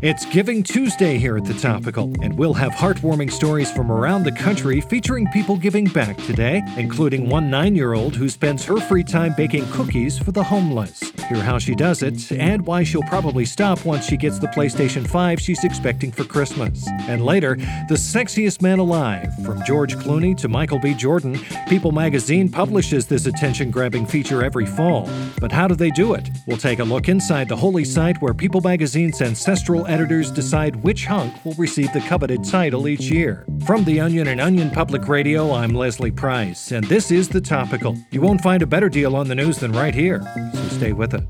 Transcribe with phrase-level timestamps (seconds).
[0.00, 4.30] It's Giving Tuesday here at The Topical, and we'll have heartwarming stories from around the
[4.30, 9.02] country featuring people giving back today, including one nine year old who spends her free
[9.02, 11.00] time baking cookies for the homeless.
[11.28, 15.04] Hear how she does it, and why she'll probably stop once she gets the PlayStation
[15.04, 16.86] 5 she's expecting for Christmas.
[17.08, 17.56] And later,
[17.88, 19.34] The Sexiest Man Alive.
[19.44, 20.94] From George Clooney to Michael B.
[20.94, 25.10] Jordan, People magazine publishes this attention grabbing feature every fall.
[25.40, 26.30] But how do they do it?
[26.46, 31.06] We'll take a look inside the holy site where People magazine's ancestral editors decide which
[31.06, 33.46] hunk will receive the coveted title each year.
[33.66, 37.96] From The Onion and Onion Public Radio, I'm Leslie Price, and this is The Topical.
[38.10, 41.14] You won't find a better deal on the news than right here, so stay with
[41.14, 41.24] us.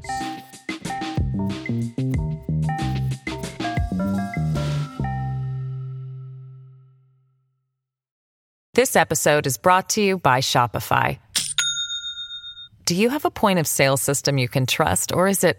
[8.74, 11.18] This episode is brought to you by Shopify.
[12.84, 15.58] Do you have a point of sale system you can trust, or is it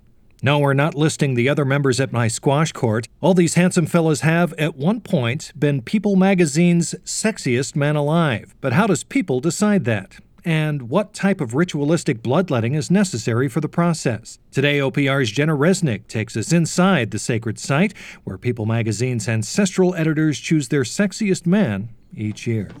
[0.43, 3.07] No, we're not listing the other members at my squash court.
[3.21, 8.55] All these handsome fellas have, at one point, been People magazine's sexiest man alive.
[8.59, 10.17] But how does People decide that?
[10.43, 14.39] And what type of ritualistic bloodletting is necessary for the process?
[14.49, 20.39] Today, OPR's Jenna Resnick takes us inside the sacred site where People magazine's ancestral editors
[20.39, 22.71] choose their sexiest man each year.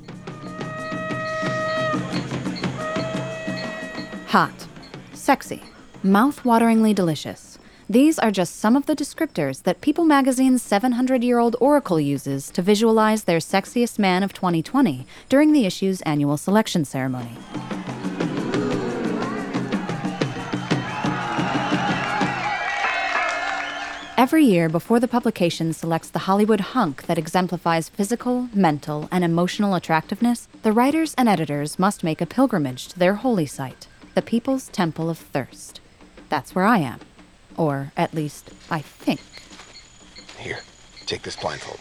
[4.29, 4.67] Hot,
[5.13, 5.61] sexy,
[6.01, 7.50] mouth-wateringly delicious.
[7.89, 12.49] These are just some of the descriptors that People magazine's 700 year old Oracle uses
[12.51, 17.37] to visualize their sexiest man of 2020 during the issue's annual selection ceremony.
[24.17, 29.73] Every year, before the publication selects the Hollywood hunk that exemplifies physical, mental, and emotional
[29.73, 34.67] attractiveness, the writers and editors must make a pilgrimage to their holy site, the People's
[34.67, 35.79] Temple of Thirst.
[36.29, 36.99] That's where I am.
[37.57, 39.19] Or at least, I think.
[40.37, 40.59] Here,
[41.05, 41.79] take this blindfold.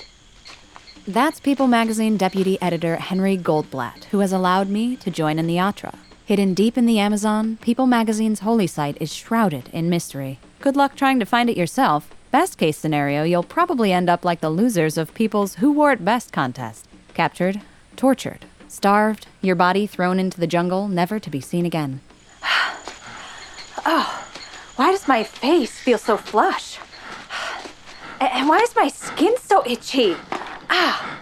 [1.07, 5.57] That's People magazine deputy editor Henry Goldblatt, who has allowed me to join in the
[5.57, 5.95] Yatra.
[6.27, 10.39] Hidden deep in the Amazon, People magazine's holy site is shrouded in mystery.
[10.61, 12.11] Good luck trying to find it yourself.
[12.31, 16.05] Best case scenario, you'll probably end up like the losers of People's Who Wore It
[16.05, 17.61] Best contest captured,
[17.97, 22.01] tortured, starved, your body thrown into the jungle, never to be seen again.
[23.85, 24.25] oh,
[24.77, 26.79] why does my face feel so flush?
[28.21, 30.15] And why is my skin so itchy?
[30.71, 31.19] Ah.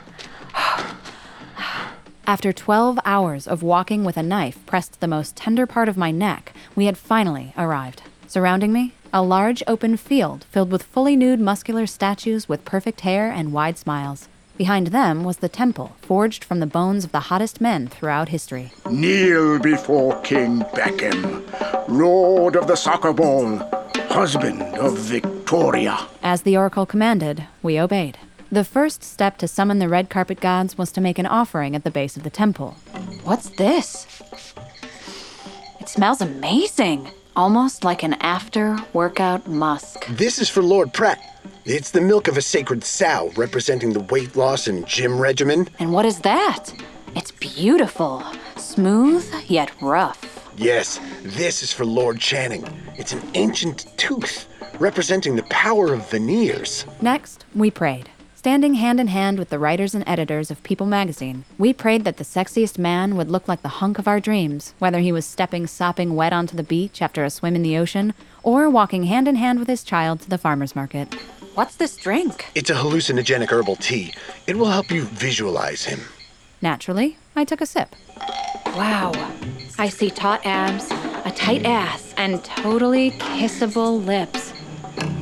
[2.27, 5.97] After 12 hours of walking with a knife pressed to the most tender part of
[5.97, 8.03] my neck, we had finally arrived.
[8.27, 13.31] Surrounding me, a large open field filled with fully nude muscular statues with perfect hair
[13.31, 14.29] and wide smiles.
[14.59, 18.71] Behind them was the temple, forged from the bones of the hottest men throughout history.
[18.91, 21.47] Kneel before King Beckham,
[21.89, 23.78] Lord of the Soccer Ball,
[24.19, 25.97] husband of Victoria.
[26.25, 28.19] As the oracle commanded, we obeyed.
[28.51, 31.85] The first step to summon the red carpet gods was to make an offering at
[31.85, 32.75] the base of the temple.
[33.23, 34.09] What's this?
[35.79, 40.05] It smells amazing almost like an after workout musk.
[40.09, 41.21] This is for Lord Pratt.
[41.65, 45.69] It's the milk of a sacred sow representing the weight loss and gym regimen.
[45.79, 46.75] And what is that?
[47.15, 48.25] It's beautiful,
[48.57, 50.38] smooth yet rough.
[50.59, 52.67] Yes, this is for Lord Channing.
[52.97, 54.49] It's an ancient tooth
[54.81, 56.85] representing the power of veneers.
[57.01, 58.11] Next, we prayed.
[58.35, 62.17] Standing hand in hand with the writers and editors of People magazine, we prayed that
[62.17, 65.69] the sexiest man would look like the hunk of our dreams, whether he was stepping
[65.69, 69.37] sopping wet onto the beach after a swim in the ocean, or walking hand in
[69.37, 71.15] hand with his child to the farmer's market.
[71.55, 72.47] What's this drink?
[72.57, 74.13] It's a hallucinogenic herbal tea.
[74.49, 76.01] It will help you visualize him.
[76.61, 77.95] Naturally, I took a sip.
[78.79, 79.11] Wow.
[79.77, 80.89] I see taut abs,
[81.27, 84.53] a tight ass, and totally kissable lips.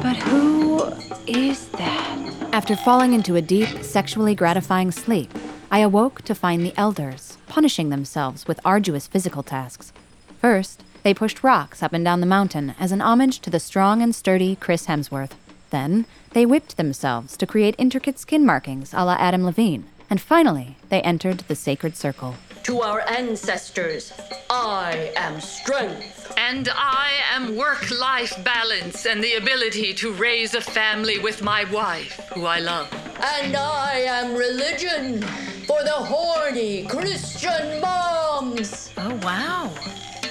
[0.02, 0.84] But who
[1.26, 2.48] is that?
[2.52, 5.30] After falling into a deep, sexually gratifying sleep,
[5.70, 9.90] I awoke to find the elders punishing themselves with arduous physical tasks.
[10.38, 14.02] First, they pushed rocks up and down the mountain as an homage to the strong
[14.02, 15.32] and sturdy Chris Hemsworth.
[15.70, 19.86] Then, they whipped themselves to create intricate skin markings a la Adam Levine.
[20.10, 22.34] And finally, they entered the sacred circle.
[22.66, 24.12] To our ancestors,
[24.50, 26.34] I am strength.
[26.36, 31.62] And I am work life balance and the ability to raise a family with my
[31.72, 32.92] wife, who I love.
[33.22, 35.22] And I am religion
[35.68, 38.92] for the horny Christian moms.
[38.96, 39.68] Oh, wow.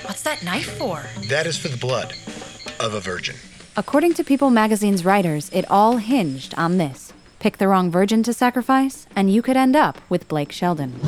[0.04, 1.06] What's that knife for?
[1.30, 2.16] That is for the blood
[2.82, 3.38] of a virgin.
[3.78, 7.14] According to People magazine's writers, it all hinged on this.
[7.40, 11.00] Pick the wrong virgin to sacrifice, and you could end up with Blake Shelton.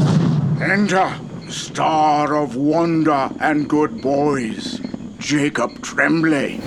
[0.62, 1.14] Enter,
[1.50, 4.82] star of wonder and good boys,
[5.20, 6.60] Jacob Tremblay.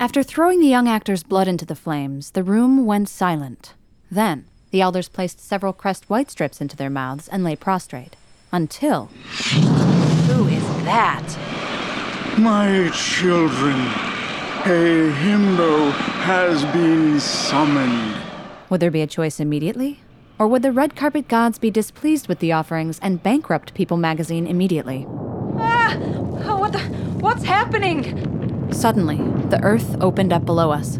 [0.00, 3.74] After throwing the young actor's blood into the flames, the room went silent.
[4.10, 8.16] Then, the elders placed several Crest white strips into their mouths and lay prostrate.
[8.50, 9.06] Until.
[9.06, 11.36] Who is that?
[12.38, 13.76] My children,
[14.64, 18.16] a himbo has been summoned.
[18.70, 20.00] Would there be a choice immediately?
[20.38, 24.46] Or would the red carpet gods be displeased with the offerings and bankrupt People magazine
[24.46, 25.06] immediately?
[25.58, 25.96] Ah!
[26.44, 26.80] Oh, what the?
[27.20, 28.70] What's happening?
[28.72, 29.16] Suddenly,
[29.48, 30.98] the earth opened up below us.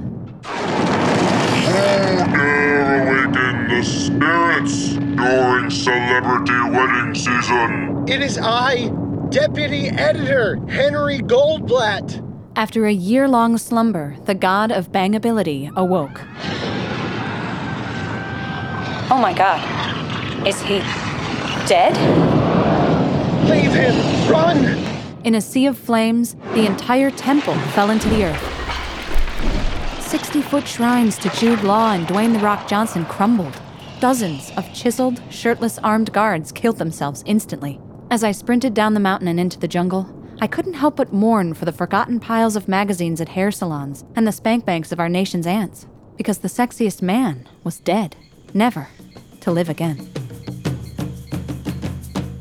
[2.96, 8.04] awaken the spirits during celebrity wedding season.
[8.08, 8.88] It is I,
[9.28, 12.22] Deputy Editor Henry Goldblatt.
[12.56, 16.22] After a year long slumber, the god of bangability awoke.
[19.08, 19.60] Oh my god.
[20.44, 20.78] Is he
[21.68, 21.94] dead?
[23.48, 23.94] Leave him!
[24.28, 24.64] Run!
[25.24, 30.02] In a sea of flames, the entire temple fell into the earth.
[30.02, 33.60] 60 foot shrines to Jude Law and Dwayne The Rock Johnson crumbled.
[34.00, 37.80] Dozens of chiseled, shirtless armed guards killed themselves instantly.
[38.10, 40.08] As I sprinted down the mountain and into the jungle,
[40.40, 44.26] I couldn't help but mourn for the forgotten piles of magazines at hair salons and
[44.26, 45.86] the spank banks of our nation's aunts,
[46.16, 48.16] because the sexiest man was dead,
[48.56, 48.88] never
[49.42, 50.08] to live again.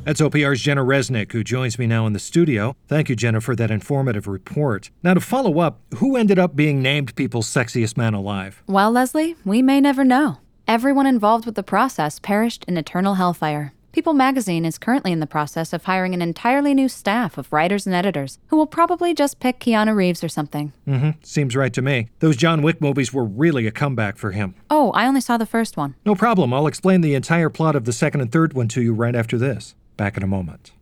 [0.06, 2.76] That's OPR's Jenna Resnick, who joins me now in the studio.
[2.88, 4.92] Thank you, Jenna, for that informative report.
[5.02, 8.62] Now, to follow up, who ended up being named People's Sexiest Man Alive?
[8.68, 10.38] Well, Leslie, we may never know.
[10.68, 13.74] Everyone involved with the process perished in eternal hellfire.
[13.96, 17.86] People magazine is currently in the process of hiring an entirely new staff of writers
[17.86, 20.74] and editors who will probably just pick Keanu Reeves or something.
[20.86, 21.12] Mm-hmm.
[21.24, 22.10] Seems right to me.
[22.20, 24.54] Those John Wick movies were really a comeback for him.
[24.70, 25.96] Oh, I only saw the first one.
[26.06, 26.54] No problem.
[26.54, 29.38] I'll explain the entire plot of the second and third one to you right after
[29.38, 29.76] this.
[29.96, 30.74] Back in a moment.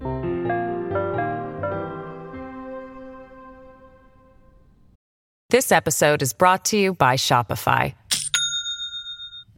[5.51, 7.94] This episode is brought to you by Shopify.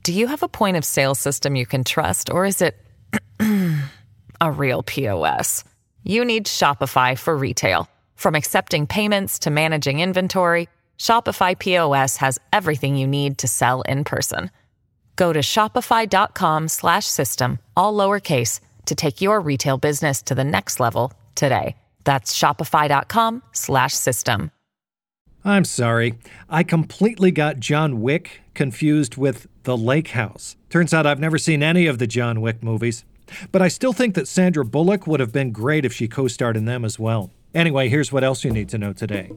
[0.04, 2.76] Do you have a point of sale system you can trust, or is it
[4.40, 5.64] a real POS?
[6.04, 7.90] You need Shopify for retail.
[8.16, 14.04] From accepting payments to managing inventory, Shopify POS has everything you need to sell in
[14.04, 14.52] person.
[15.16, 21.76] Go to shopify.com/system all lowercase to take your retail business to the next level today.
[22.04, 24.52] That's shopify.com/system.
[25.44, 26.16] I'm sorry.
[26.50, 30.56] I completely got John Wick confused with The Lake House.
[30.72, 33.06] Turns out I've never seen any of the John Wick movies.
[33.52, 36.58] But I still think that Sandra Bullock would have been great if she co starred
[36.58, 37.32] in them as well.
[37.54, 39.32] Anyway, here's what else you need to know today.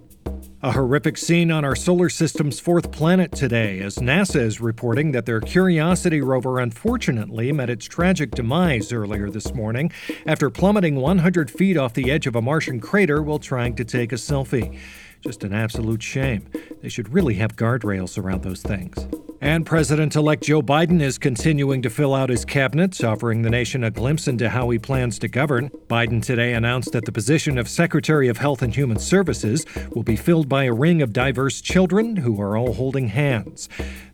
[0.61, 5.25] A horrific scene on our solar system's fourth planet today, as NASA is reporting that
[5.25, 9.93] their Curiosity rover unfortunately met its tragic demise earlier this morning
[10.27, 14.11] after plummeting 100 feet off the edge of a Martian crater while trying to take
[14.11, 14.77] a selfie.
[15.21, 16.49] Just an absolute shame.
[16.83, 19.07] They should really have guardrails around those things.
[19.41, 23.85] And President elect Joe Biden is continuing to fill out his cabinet, offering the nation
[23.85, 25.71] a glimpse into how he plans to govern.
[25.87, 30.17] Biden today announced that the position of Secretary of Health and Human Services will be
[30.17, 33.69] filled by a ring of diverse children who are all holding hands.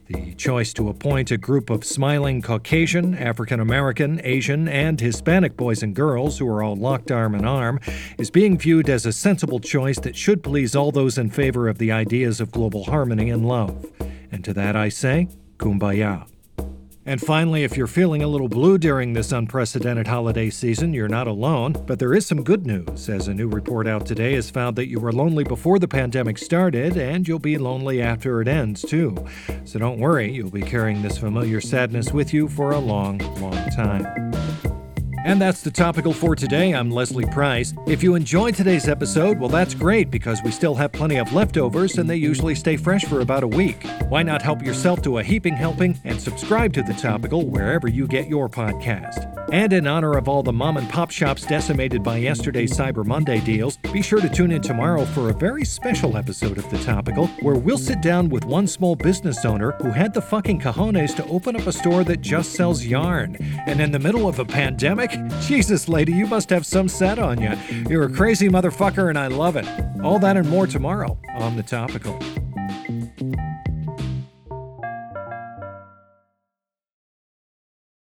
[0.09, 5.83] The choice to appoint a group of smiling Caucasian, African American, Asian, and Hispanic boys
[5.83, 7.81] and girls who are all locked arm in arm
[8.19, 11.79] is being viewed as a sensible choice that should please all those in favor of
[11.79, 13.87] the ideas of global harmony and love.
[14.35, 16.27] And to that I say, kumbaya.
[17.07, 21.29] And finally, if you're feeling a little blue during this unprecedented holiday season, you're not
[21.29, 21.75] alone.
[21.87, 24.89] But there is some good news, as a new report out today has found that
[24.89, 29.25] you were lonely before the pandemic started, and you'll be lonely after it ends, too.
[29.65, 33.71] So don't worry, you'll be carrying this familiar sadness with you for a long, long
[33.71, 34.05] time.
[35.25, 36.75] And that's the topical for today.
[36.75, 37.73] I'm Leslie Price.
[37.87, 41.97] If you enjoyed today's episode, well, that's great because we still have plenty of leftovers
[41.97, 43.87] and they usually stay fresh for about a week.
[44.11, 48.07] Why not help yourself to a heaping helping and subscribe to the topical wherever you
[48.07, 49.44] get your podcast?
[49.55, 53.39] And in honor of all the mom and pop shops decimated by yesterday's Cyber Monday
[53.39, 57.29] deals, be sure to tune in tomorrow for a very special episode of The Topical
[57.41, 61.27] where we'll sit down with one small business owner who had the fucking cojones to
[61.27, 63.37] open up a store that just sells yarn.
[63.69, 67.41] And in the middle of a pandemic, Jesus, lady, you must have some set on
[67.41, 67.53] you.
[67.89, 69.69] You're a crazy motherfucker and I love it.
[70.03, 72.19] All that and more tomorrow on The Topical.